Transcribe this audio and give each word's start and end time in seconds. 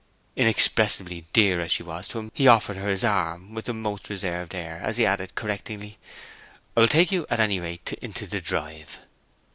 Inexpressibly 0.35 1.27
dear 1.31 1.61
as 1.61 1.71
she 1.71 1.83
was 1.83 2.07
to 2.07 2.17
him, 2.17 2.31
he 2.33 2.47
offered 2.47 2.77
her 2.77 2.89
his 2.89 3.03
arm 3.03 3.53
with 3.53 3.65
the 3.65 3.73
most 3.75 4.09
reserved 4.09 4.55
air, 4.55 4.79
as 4.83 4.97
he 4.97 5.05
added, 5.05 5.35
correctingly, 5.35 5.99
"I 6.75 6.79
will 6.79 6.87
take 6.87 7.11
you, 7.11 7.27
at 7.29 7.39
any 7.39 7.59
rate, 7.59 7.93
into 8.01 8.25
the 8.25 8.41
drive." 8.41 9.01